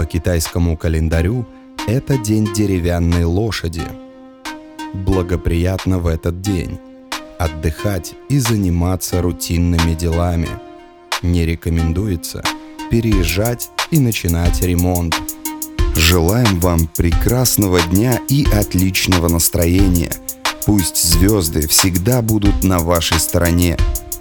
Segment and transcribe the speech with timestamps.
[0.00, 1.46] По китайскому календарю
[1.86, 3.82] это день деревянной лошади.
[4.94, 6.80] Благоприятно в этот день
[7.38, 10.48] отдыхать и заниматься рутинными делами.
[11.20, 12.42] Не рекомендуется
[12.90, 15.14] переезжать и начинать ремонт.
[15.94, 20.12] Желаем вам прекрасного дня и отличного настроения.
[20.64, 23.76] Пусть звезды всегда будут на вашей стороне.